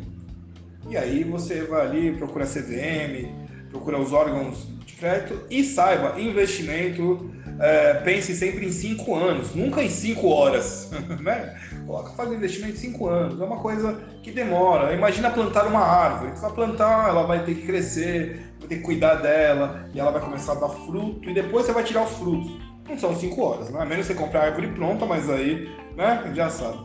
E 0.88 0.96
aí 0.96 1.24
você 1.24 1.62
vai 1.62 1.86
ali, 1.86 2.12
procura 2.12 2.44
a 2.44 2.48
CVM, 2.48 3.28
procura 3.68 3.98
os 3.98 4.12
órgãos 4.12 4.68
de 4.86 4.94
crédito 4.94 5.44
e 5.50 5.62
saiba, 5.64 6.20
investimento 6.20 7.30
é, 7.60 7.94
pense 7.94 8.34
sempre 8.34 8.66
em 8.66 8.72
cinco 8.72 9.14
anos, 9.14 9.54
nunca 9.54 9.82
em 9.82 9.90
cinco 9.90 10.28
horas. 10.28 10.90
Né? 11.20 11.54
Coloca 11.86 12.12
fazer 12.12 12.36
investimento 12.36 12.74
em 12.74 12.76
cinco 12.76 13.08
anos, 13.08 13.40
é 13.40 13.44
uma 13.44 13.58
coisa 13.58 14.00
que 14.22 14.30
demora. 14.30 14.94
Imagina 14.94 15.30
plantar 15.30 15.66
uma 15.66 15.80
árvore. 15.80 16.30
Você 16.30 16.40
vai 16.40 16.52
plantar, 16.52 17.08
ela 17.08 17.24
vai 17.24 17.44
ter 17.44 17.54
que 17.54 17.66
crescer, 17.66 18.54
vai 18.58 18.68
ter 18.68 18.76
que 18.76 18.82
cuidar 18.82 19.16
dela, 19.16 19.86
e 19.92 20.00
ela 20.00 20.10
vai 20.10 20.20
começar 20.20 20.52
a 20.52 20.54
dar 20.54 20.68
fruto, 20.68 21.28
e 21.28 21.34
depois 21.34 21.66
você 21.66 21.72
vai 21.72 21.84
tirar 21.84 22.04
os 22.04 22.12
frutos. 22.12 22.50
Não 22.88 22.98
são 22.98 23.14
cinco 23.14 23.42
horas, 23.42 23.70
né? 23.70 23.82
A 23.82 23.84
menos 23.84 24.06
você 24.06 24.14
comprar 24.14 24.40
a 24.40 24.44
árvore 24.46 24.68
pronta, 24.68 25.04
mas 25.04 25.28
aí, 25.28 25.68
né? 25.96 26.32
Já 26.34 26.48
sabe. 26.48 26.78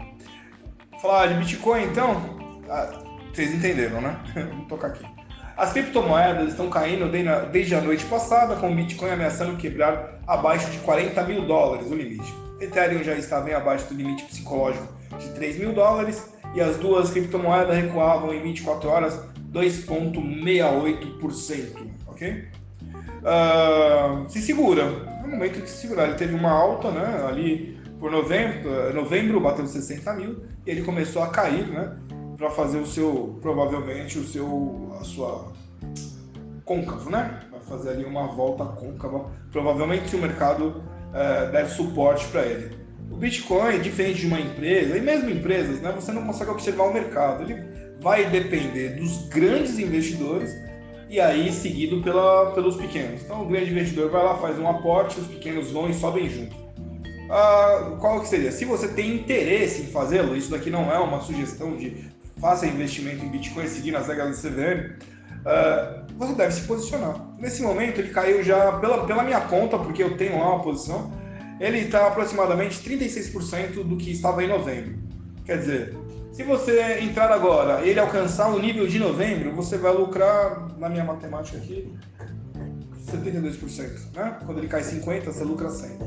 Falar 1.01 1.27
de 1.27 1.35
Bitcoin, 1.35 1.83
então, 1.83 2.37
ah, 2.69 2.91
vocês 3.33 3.53
entenderam, 3.53 4.01
né? 4.01 4.19
Vamos 4.35 4.67
tocar 4.67 4.87
aqui. 4.87 5.14
As 5.57 5.71
criptomoedas 5.71 6.49
estão 6.49 6.69
caindo 6.69 7.09
desde 7.49 7.75
a 7.75 7.81
noite 7.81 8.03
passada, 8.05 8.57
com 8.57 8.71
o 8.71 8.75
Bitcoin 8.75 9.11
ameaçando 9.11 9.55
quebrar 9.55 10.19
abaixo 10.27 10.69
de 10.69 10.79
40 10.79 11.23
mil 11.23 11.47
dólares 11.47 11.89
o 11.89 11.95
limite. 11.95 12.33
Ethereum 12.59 13.01
já 13.03 13.13
está 13.13 13.39
bem 13.39 13.53
abaixo 13.53 13.87
do 13.87 13.93
limite 13.93 14.25
psicológico 14.25 14.93
de 15.17 15.29
3 15.29 15.59
mil 15.59 15.71
dólares 15.71 16.29
e 16.53 16.59
as 16.61 16.75
duas 16.77 17.09
criptomoedas 17.09 17.73
recuavam 17.75 18.33
em 18.33 18.41
24 18.41 18.89
horas 18.89 19.17
2,68%, 19.53 21.87
ok? 22.07 22.49
Uh, 23.21 24.29
se 24.29 24.41
segura, 24.41 24.81
é 24.81 25.25
o 25.25 25.29
momento 25.29 25.61
de 25.61 25.69
se 25.69 25.77
segurar. 25.77 26.07
Ele 26.07 26.15
teve 26.15 26.35
uma 26.35 26.51
alta, 26.51 26.91
né, 26.91 27.25
ali 27.27 27.79
por 27.97 28.11
novembro, 28.11 28.93
novembro 28.93 29.39
bateu 29.39 29.65
60 29.65 30.13
mil 30.13 30.43
e 30.65 30.69
ele 30.69 30.81
começou 30.83 31.23
a 31.23 31.29
cair, 31.29 31.65
né? 31.67 31.95
Para 32.37 32.49
fazer 32.49 32.79
o 32.79 32.85
seu, 32.85 33.37
provavelmente, 33.41 34.19
o 34.19 34.23
seu, 34.25 34.91
a 34.99 35.03
sua 35.03 35.51
côncavo, 36.63 37.09
né? 37.09 37.41
Vai 37.51 37.61
fazer 37.61 37.89
ali 37.91 38.05
uma 38.05 38.27
volta 38.27 38.65
côncava. 38.65 39.31
Provavelmente 39.51 40.15
o 40.15 40.19
mercado 40.19 40.83
é, 41.13 41.65
suporte 41.65 42.27
para 42.27 42.45
ele. 42.45 42.75
O 43.11 43.15
Bitcoin, 43.15 43.79
diferente 43.79 44.21
de 44.21 44.27
uma 44.27 44.39
empresa, 44.39 44.97
e 44.97 45.01
mesmo 45.01 45.29
empresas, 45.29 45.79
né? 45.81 45.91
Você 45.91 46.11
não 46.11 46.25
consegue 46.25 46.51
observar 46.51 46.85
o 46.85 46.93
mercado. 46.93 47.43
Ele 47.43 47.63
vai 48.01 48.29
depender 48.29 48.95
dos 48.95 49.27
grandes 49.29 49.79
investidores 49.79 50.51
e 51.09 51.19
aí 51.19 51.51
seguido 51.51 52.01
pela, 52.01 52.51
pelos 52.51 52.75
pequenos. 52.75 53.21
Então 53.21 53.43
o 53.43 53.47
grande 53.47 53.71
investidor 53.71 54.09
vai 54.09 54.23
lá, 54.23 54.37
faz 54.37 54.59
um 54.59 54.67
aporte, 54.67 55.19
os 55.19 55.27
pequenos 55.27 55.71
vão 55.71 55.89
e 55.89 55.93
sobem 55.93 56.29
junto. 56.29 56.55
Ah, 57.29 57.97
qual 57.99 58.21
que 58.21 58.27
seria? 58.27 58.51
Se 58.51 58.65
você 58.65 58.87
tem 58.87 59.15
interesse 59.15 59.83
em 59.83 59.87
fazê-lo, 59.87 60.35
isso 60.35 60.51
daqui 60.51 60.69
não 60.69 60.91
é 60.91 60.99
uma 60.99 61.21
sugestão 61.21 61.75
de 61.75 62.14
faça 62.45 62.67
investimento 62.67 63.25
em 63.25 63.29
Bitcoin 63.29 63.67
seguindo 63.67 63.97
as 63.97 64.07
regras 64.07 64.39
do 64.39 64.47
CVM, 64.47 65.01
uh, 65.41 66.05
você 66.15 66.33
deve 66.35 66.53
se 66.53 66.61
posicionar. 66.61 67.19
Nesse 67.39 67.63
momento 67.63 67.97
ele 67.97 68.09
caiu 68.09 68.43
já, 68.43 68.73
pela, 68.73 69.03
pela 69.07 69.23
minha 69.23 69.41
conta, 69.41 69.79
porque 69.79 70.03
eu 70.03 70.15
tenho 70.15 70.37
lá 70.37 70.53
uma 70.53 70.63
posição, 70.63 71.11
ele 71.59 71.79
está 71.79 72.05
aproximadamente 72.05 72.87
36% 72.87 73.83
do 73.83 73.97
que 73.97 74.11
estava 74.11 74.43
em 74.43 74.47
novembro. 74.47 74.95
Quer 75.43 75.57
dizer, 75.57 75.97
se 76.31 76.43
você 76.43 76.99
entrar 76.99 77.31
agora 77.31 77.83
e 77.83 77.89
ele 77.89 77.99
alcançar 77.99 78.49
o 78.49 78.59
nível 78.59 78.85
de 78.85 78.99
novembro, 78.99 79.51
você 79.51 79.75
vai 79.75 79.91
lucrar, 79.91 80.67
na 80.77 80.87
minha 80.87 81.03
matemática 81.03 81.57
aqui, 81.57 81.91
72%. 83.11 84.13
Né? 84.13 84.37
Quando 84.45 84.59
ele 84.59 84.67
cai 84.67 84.83
50%, 84.83 85.23
você 85.23 85.43
lucra 85.43 85.69
100%. 85.69 85.97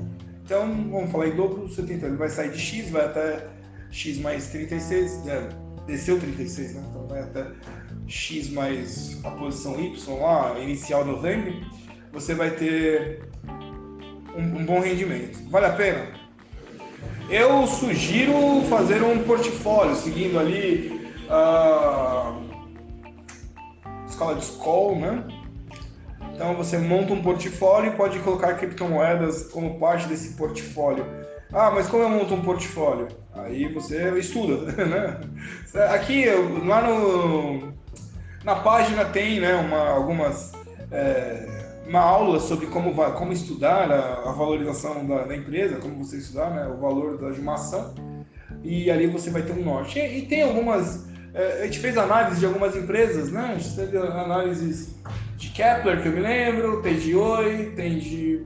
Então, 0.45 0.68
vamos 0.88 1.11
falar 1.11 1.26
em 1.26 1.35
dobro, 1.35 1.68
70%. 1.68 2.04
Ele 2.04 2.16
vai 2.16 2.28
sair 2.28 2.52
de 2.52 2.61
X, 2.61 2.90
vai 2.90 3.07
até 3.07 3.45
X 3.90 4.18
mais 4.18 4.54
36%. 4.54 5.25
Né? 5.25 5.67
Desceu 5.88 6.21
36, 6.21 6.75
né? 6.75 6.85
Então 6.90 7.07
vai 7.09 7.21
até 7.21 7.47
X 8.07 8.50
mais 8.50 9.18
a 9.25 9.30
posição 9.30 9.80
Y 9.80 10.21
lá, 10.21 10.59
inicial 10.61 11.04
novembro, 11.04 11.54
você 12.12 12.35
vai 12.35 12.50
ter 12.50 13.23
um, 14.37 14.59
um 14.59 14.66
bom 14.66 14.80
rendimento. 14.80 15.38
Vale 15.50 15.66
a 15.66 15.73
pena? 15.73 16.07
Eu 17.30 17.66
sugiro 17.66 18.62
fazer 18.68 19.02
um 19.02 19.25
portfólio, 19.25 19.97
seguindo 19.97 20.38
ali 20.38 21.11
a 21.28 22.38
escala 24.07 24.35
de 24.35 24.45
Skoll, 24.45 24.97
né? 24.97 25.25
Então 26.35 26.54
você 26.54 26.78
monta 26.78 27.12
um 27.12 27.23
portfólio 27.23 27.92
e 27.92 27.97
pode 27.97 28.18
colocar 28.21 28.54
criptomoedas 28.54 29.45
como 29.45 29.78
parte 29.78 30.07
desse 30.07 30.35
portfólio. 30.37 31.04
Ah, 31.52 31.70
mas 31.70 31.88
como 31.88 32.02
eu 32.02 32.10
monto 32.10 32.34
um 32.34 32.42
portfólio? 32.42 33.08
Aí 33.34 33.72
você 33.72 34.10
estuda, 34.18 34.72
né? 34.84 35.20
Aqui, 35.90 36.26
lá 36.66 36.82
no, 36.82 37.72
na 38.44 38.56
página 38.56 39.04
tem 39.06 39.40
né, 39.40 39.54
uma, 39.54 39.88
algumas 39.88 40.52
é, 40.90 41.68
uma 41.88 42.00
aula 42.00 42.38
sobre 42.38 42.66
como, 42.66 42.94
como 42.94 43.32
estudar 43.32 43.90
a, 43.90 44.28
a 44.28 44.32
valorização 44.32 45.06
da, 45.06 45.24
da, 45.24 45.34
empresa, 45.34 45.76
como 45.76 46.04
você 46.04 46.18
estudar 46.18 46.50
né, 46.50 46.66
o 46.66 46.76
valor 46.78 47.16
da, 47.16 47.30
de 47.30 47.40
uma 47.40 47.54
ação, 47.54 47.94
e 48.62 48.90
ali 48.90 49.06
você 49.06 49.30
vai 49.30 49.42
ter 49.42 49.52
um 49.52 49.64
norte. 49.64 49.98
E, 49.98 50.18
e 50.18 50.26
tem 50.26 50.42
algumas, 50.42 51.08
é, 51.32 51.62
a 51.62 51.64
gente 51.64 51.78
fez 51.78 51.96
análise 51.96 52.40
de 52.40 52.46
algumas 52.46 52.76
empresas, 52.76 53.32
né? 53.32 53.52
A 53.54 53.58
gente 53.58 53.74
teve 53.74 53.96
análises 53.96 54.94
de 55.36 55.48
Kepler, 55.50 56.02
que 56.02 56.08
eu 56.08 56.12
me 56.12 56.20
lembro, 56.20 56.82
tem 56.82 56.98
de 56.98 57.14
Oi, 57.14 57.72
tem 57.74 57.98
de 57.98 58.44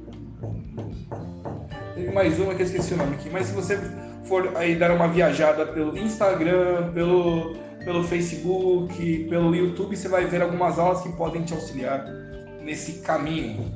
mais 2.13 2.39
uma 2.39 2.55
que 2.55 2.63
eu 2.63 2.67
esqueci 2.67 2.95
o 2.95 2.97
nome 2.97 3.15
aqui. 3.15 3.31
Mas 3.31 3.47
se 3.47 3.55
você 3.55 3.81
for 4.25 4.57
aí 4.57 4.77
dar 4.77 4.91
uma 4.91 5.09
viajada 5.09 5.67
pelo 5.67 5.97
Instagram, 5.97 6.93
pelo, 6.93 7.57
pelo 7.85 8.05
Facebook, 8.05 9.27
pelo 9.29 9.55
YouTube, 9.55 9.97
você 9.97 10.09
vai 10.09 10.27
ver 10.27 10.43
algumas 10.43 10.79
aulas 10.79 11.03
que 11.03 11.11
podem 11.13 11.43
te 11.43 11.53
auxiliar 11.55 12.05
nesse 12.61 13.01
caminho. 13.01 13.71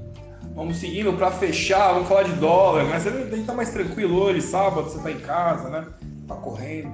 Vamos 0.55 0.79
seguindo 0.79 1.13
para 1.13 1.31
fechar, 1.31 1.93
vamos 1.93 2.09
falar 2.09 2.23
de 2.23 2.33
dólar, 2.33 2.85
mas 2.85 3.05
tem 3.05 3.13
que 3.13 3.35
estar 3.37 3.55
mais 3.55 3.71
tranquilo 3.71 4.19
hoje, 4.23 4.41
sábado, 4.41 4.89
você 4.89 4.97
está 4.97 5.11
em 5.11 5.19
casa, 5.19 5.69
né? 5.69 5.87
Está 6.23 6.35
correndo. 6.37 6.91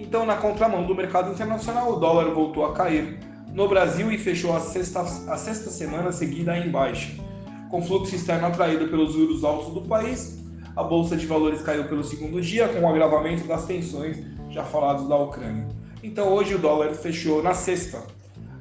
Então, 0.00 0.24
na 0.24 0.36
contramão 0.36 0.84
do 0.86 0.94
mercado 0.94 1.32
internacional, 1.32 1.92
o 1.92 1.96
dólar 1.96 2.32
voltou 2.32 2.64
a 2.64 2.72
cair 2.72 3.18
no 3.52 3.68
Brasil 3.68 4.10
e 4.10 4.18
fechou 4.18 4.56
a 4.56 4.60
sexta, 4.60 5.00
a 5.00 5.36
sexta 5.36 5.70
semana 5.70 6.12
seguida 6.12 6.56
em 6.56 6.70
baixa. 6.70 7.12
Com 7.70 7.82
fluxo 7.82 8.14
externo 8.14 8.46
atraído 8.46 8.88
pelos 8.88 9.12
juros 9.12 9.44
altos 9.44 9.74
do 9.74 9.82
país, 9.82 10.37
a 10.78 10.82
bolsa 10.84 11.16
de 11.16 11.26
valores 11.26 11.60
caiu 11.60 11.82
pelo 11.88 12.04
segundo 12.04 12.40
dia, 12.40 12.68
com 12.68 12.82
o 12.82 12.88
agravamento 12.88 13.42
das 13.48 13.66
tensões 13.66 14.16
já 14.48 14.62
falados 14.62 15.08
da 15.08 15.16
Ucrânia. 15.16 15.66
Então 16.04 16.28
hoje 16.28 16.54
o 16.54 16.58
dólar 16.58 16.94
fechou 16.94 17.42
na 17.42 17.52
sexta, 17.52 18.00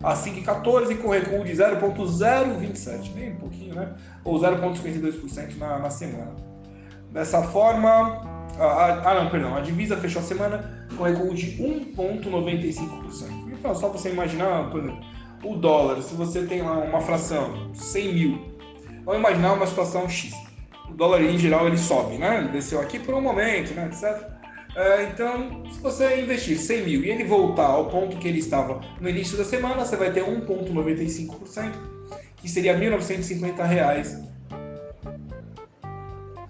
às 0.01 0.25
5,14 0.25 0.97
com 0.97 1.09
recuo 1.09 1.43
de 1.43 1.53
0,027, 1.53 3.12
bem 3.12 3.36
pouquinho, 3.36 3.75
né? 3.75 3.93
Ou 4.24 4.39
0,52% 4.39 5.59
na, 5.59 5.77
na 5.77 5.91
semana. 5.91 6.36
Dessa 7.12 7.43
forma, 7.43 7.88
a, 8.57 9.12
ah 9.12 9.24
não, 9.24 9.29
perdão, 9.29 9.55
a 9.55 9.62
divisa 9.62 9.95
fechou 9.95 10.19
a 10.19 10.25
semana 10.25 10.88
com 10.97 11.03
recuo 11.03 11.36
de 11.36 11.51
1,95%. 11.95 13.53
Então, 13.53 13.75
só 13.75 13.89
você 13.89 14.09
imaginar, 14.09 14.71
por 14.71 14.79
exemplo, 14.79 15.05
o 15.43 15.55
dólar, 15.55 16.01
se 16.01 16.15
você 16.15 16.47
tem 16.47 16.63
lá 16.63 16.79
uma 16.79 17.00
fração, 17.00 17.71
100 17.75 18.13
mil, 18.15 18.57
vamos 19.05 19.19
imaginar 19.19 19.53
uma 19.53 19.67
situação 19.67 20.09
X 20.09 20.47
o 20.89 20.94
dólar 20.94 21.22
em 21.22 21.38
geral 21.38 21.67
ele 21.67 21.77
sobe, 21.77 22.17
né? 22.17 22.39
Ele 22.39 22.50
desceu 22.50 22.79
aqui 22.79 23.00
por 23.00 23.13
um 23.13 23.22
momento, 23.22 23.74
né? 23.74 23.89
É, 24.75 25.03
então, 25.12 25.63
se 25.72 25.79
você 25.79 26.22
investir 26.22 26.56
100 26.58 26.84
mil 26.84 27.03
e 27.03 27.10
ele 27.10 27.24
voltar 27.24 27.65
ao 27.65 27.89
ponto 27.89 28.17
que 28.17 28.27
ele 28.27 28.38
estava 28.38 28.79
no 29.01 29.10
início 29.10 29.36
da 29.36 29.44
semana, 29.44 29.84
você 29.84 29.96
vai 29.96 30.12
ter 30.12 30.24
1,95%, 30.24 31.72
que 32.36 32.48
seria 32.48 32.77
1.950 32.77 33.65
reais, 33.65 34.22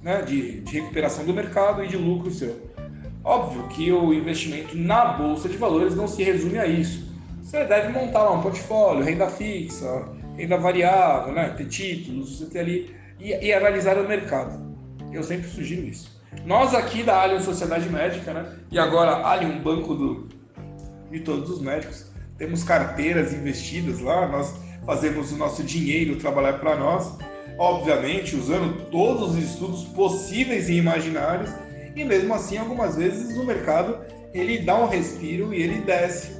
né, 0.02 0.22
de, 0.24 0.60
de 0.60 0.80
recuperação 0.80 1.24
do 1.26 1.34
mercado 1.34 1.84
e 1.86 1.88
de 1.88 1.96
lucro 1.96 2.30
seu. 2.30 2.68
Óbvio 3.24 3.68
que 3.70 3.92
o 3.94 4.14
investimento 4.14 4.78
na 4.78 5.06
bolsa 5.06 5.48
de 5.48 5.56
valores 5.56 5.96
não 5.96 6.08
se 6.08 6.22
resume 6.22 6.60
a 6.60 6.66
isso. 6.66 7.08
Você 7.42 7.64
deve 7.64 7.90
montar 7.90 8.24
lá 8.24 8.32
um 8.34 8.42
portfólio, 8.42 9.06
renda 9.06 9.30
fixa, 9.30 10.06
renda 10.36 10.58
variável, 10.58 11.34
né, 11.34 11.50
ter 11.56 11.68
títulos, 11.68 12.40
você 12.40 12.46
ter 12.48 12.60
ali 12.60 12.96
e, 13.20 13.30
e 13.30 13.54
analisar 13.54 13.98
o 13.98 14.08
mercado. 14.08 14.68
Eu 15.12 15.24
sempre 15.24 15.48
sugiro 15.48 15.88
isso. 15.88 16.18
Nós 16.46 16.74
aqui 16.74 17.04
da 17.04 17.22
Allianz 17.22 17.44
Sociedade 17.44 17.90
Médica, 17.90 18.34
né? 18.34 18.46
E 18.72 18.78
agora 18.78 19.46
um 19.46 19.60
banco 19.60 19.96
do, 19.96 20.28
de 21.10 21.22
todos 21.22 21.50
os 21.50 21.62
médicos, 21.62 22.12
temos 22.38 22.64
carteiras 22.64 23.34
investidas 23.34 24.00
lá, 24.00 24.28
nós 24.28 24.54
fazemos 24.86 25.32
o 25.32 25.38
nosso 25.38 25.64
dinheiro 25.64 26.18
trabalhar 26.18 26.60
para 26.60 26.76
nós. 26.76 27.18
obviamente 27.58 28.36
usando 28.36 28.90
todos 28.92 29.32
os 29.32 29.44
estudos 29.44 29.84
possíveis 29.86 30.70
e 30.70 30.74
imaginários, 30.74 31.50
e 31.96 32.04
mesmo 32.04 32.34
assim, 32.34 32.58
algumas 32.58 32.96
vezes 32.96 33.36
o 33.36 33.44
mercado 33.44 33.98
ele 34.34 34.60
dá 34.60 34.78
um 34.78 34.88
respiro 34.88 35.54
e 35.54 35.64
ele 35.64 35.82
desce. 35.82 36.38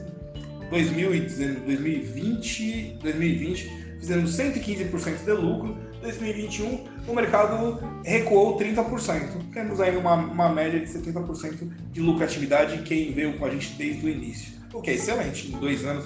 2020, 0.70 3.00
2020 3.02 3.87
fizemos 4.00 4.38
115% 4.38 5.24
de 5.24 5.32
lucro, 5.32 5.78
2021 6.02 6.86
o 7.08 7.14
mercado 7.14 7.80
recuou 8.04 8.58
30%. 8.58 9.52
Temos 9.54 9.80
aí 9.82 9.96
uma, 9.96 10.16
uma 10.16 10.50
média 10.50 10.80
de 10.80 10.88
70% 10.88 11.70
de 11.92 12.02
lucratividade 12.02 12.84
quem 12.84 13.14
veio 13.14 13.38
com 13.38 13.46
a 13.46 13.50
gente 13.50 13.74
desde 13.74 14.06
o 14.06 14.10
início. 14.10 14.54
O 14.74 14.82
que 14.82 14.92
é 14.92 14.94
excelente, 14.94 15.54
em 15.54 15.60
dois 15.60 15.86
anos, 15.86 16.06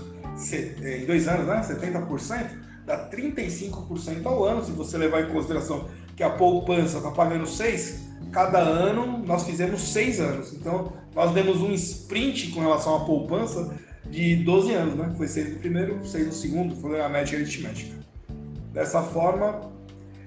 em 0.83 1.05
dois 1.05 1.27
anos, 1.27 1.47
né, 1.47 1.61
70%, 1.61 2.49
dá 2.85 3.09
35% 3.09 4.25
ao 4.25 4.45
ano, 4.45 4.63
se 4.63 4.71
você 4.71 4.97
levar 4.97 5.21
em 5.21 5.31
consideração 5.31 5.87
que 6.15 6.23
a 6.23 6.29
poupança 6.29 6.97
está 6.97 7.11
pagando 7.11 7.47
6, 7.47 8.11
cada 8.31 8.59
ano 8.59 9.23
nós 9.25 9.43
fizemos 9.43 9.81
6 9.81 10.19
anos. 10.19 10.53
Então, 10.53 10.93
nós 11.15 11.33
demos 11.33 11.57
um 11.61 11.71
sprint 11.71 12.51
com 12.51 12.61
relação 12.61 12.95
à 12.95 12.99
poupança 13.01 13.75
de 14.09 14.35
12 14.37 14.73
anos, 14.73 14.95
né? 14.95 15.13
Foi 15.17 15.27
6 15.27 15.53
no 15.53 15.59
primeiro, 15.59 16.05
6 16.05 16.27
no 16.27 16.33
segundo, 16.33 16.75
foi 16.75 17.01
a 17.01 17.09
média 17.09 17.37
aritmética. 17.37 17.95
Dessa 18.73 19.01
forma, 19.01 19.71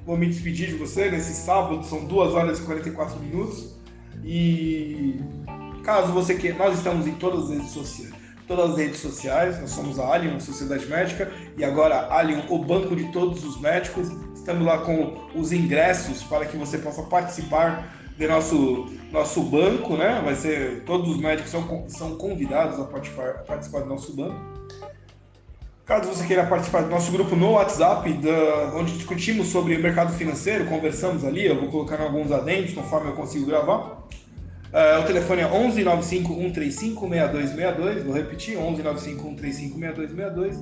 vou 0.06 0.16
me 0.16 0.26
despedir 0.26 0.68
de 0.68 0.74
você 0.74 1.10
nesse 1.10 1.34
sábado, 1.34 1.84
são 1.84 2.04
2 2.04 2.34
horas 2.34 2.58
e 2.58 2.62
44 2.62 3.18
minutos. 3.20 3.74
E 4.22 5.20
caso 5.82 6.12
você 6.12 6.34
queira, 6.34 6.56
nós 6.58 6.78
estamos 6.78 7.06
em 7.06 7.14
todas 7.14 7.44
as 7.44 7.50
redes 7.50 7.70
sociais. 7.70 8.14
Todas 8.46 8.72
as 8.72 8.76
redes 8.76 9.00
sociais, 9.00 9.60
nós 9.60 9.70
somos 9.70 9.98
a 9.98 10.12
Alien, 10.12 10.38
Sociedade 10.38 10.86
Médica, 10.86 11.32
e 11.56 11.64
agora 11.64 12.12
Alien, 12.12 12.44
o 12.50 12.58
banco 12.58 12.94
de 12.94 13.04
todos 13.10 13.42
os 13.42 13.58
médicos. 13.60 14.08
Estamos 14.34 14.66
lá 14.66 14.78
com 14.78 15.26
os 15.34 15.52
ingressos 15.52 16.22
para 16.22 16.44
que 16.44 16.56
você 16.56 16.76
possa 16.76 17.02
participar 17.04 18.03
do 18.16 18.28
nosso, 18.28 18.86
nosso 19.10 19.42
banco, 19.42 19.96
né? 19.96 20.20
Vai 20.24 20.34
ser, 20.34 20.82
todos 20.84 21.10
os 21.10 21.18
médicos 21.18 21.50
são, 21.50 21.84
são 21.88 22.16
convidados 22.16 22.78
a 22.78 22.84
participar, 22.84 23.30
a 23.30 23.42
participar 23.42 23.80
do 23.80 23.86
nosso 23.86 24.14
banco. 24.14 24.54
Caso 25.84 26.08
você 26.08 26.26
queira 26.26 26.46
participar 26.46 26.82
do 26.82 26.88
nosso 26.88 27.12
grupo 27.12 27.36
no 27.36 27.52
WhatsApp, 27.52 28.10
da, 28.14 28.72
onde 28.74 28.92
discutimos 28.92 29.48
sobre 29.48 29.76
mercado 29.76 30.14
financeiro, 30.14 30.64
conversamos 30.64 31.24
ali, 31.24 31.44
eu 31.44 31.60
vou 31.60 31.68
colocar 31.68 32.00
alguns 32.00 32.32
adendos 32.32 32.72
conforme 32.72 33.10
eu 33.10 33.14
consigo 33.14 33.44
gravar. 33.44 34.02
Uh, 34.72 35.02
o 35.02 35.06
telefone 35.06 35.42
é 35.42 35.46
11 35.46 35.84
95 35.84 36.34
135 36.34 37.00
6262, 37.08 38.04
vou 38.04 38.14
repetir, 38.14 38.56
11 38.56 38.82
95 38.82 39.22
135 39.22 39.78
6262. 39.78 40.58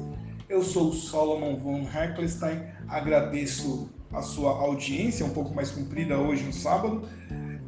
Eu 0.49 0.63
sou 0.63 0.89
o 0.89 0.93
Solomon 0.93 1.57
von 1.57 1.87
Heckelstein, 1.89 2.61
agradeço 2.89 3.89
a 4.13 4.23
sua 4.23 4.51
audiência, 4.51 5.25
um 5.25 5.31
pouco 5.31 5.55
mais 5.55 5.71
comprida 5.71 6.19
hoje 6.19 6.43
no 6.45 6.53
sábado. 6.53 7.03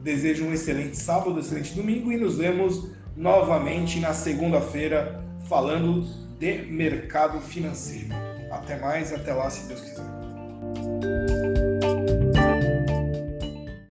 Desejo 0.03 0.45
um 0.45 0.53
excelente 0.53 0.97
sábado, 0.97 1.39
excelente 1.39 1.75
domingo 1.75 2.13
e 2.13 2.17
nos 2.17 2.37
vemos 2.37 2.89
novamente 3.17 4.01
na 4.01 4.13
segunda-feira 4.13 5.25
falando 5.49 6.05
de 6.39 6.59
mercado 6.67 7.41
financeiro. 7.41 8.09
Até 8.51 8.79
mais, 8.79 9.13
até 9.13 9.33
lá, 9.33 9.49
se 9.49 9.67
Deus 9.67 9.81
quiser. 9.81 11.54